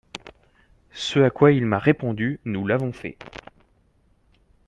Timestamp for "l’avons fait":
2.65-3.19